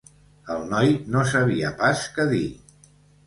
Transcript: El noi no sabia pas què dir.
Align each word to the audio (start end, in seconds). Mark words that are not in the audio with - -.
El 0.53 0.63
noi 0.69 0.95
no 1.15 1.21
sabia 1.33 1.71
pas 1.83 2.03
què 2.17 2.25
dir. 2.35 2.43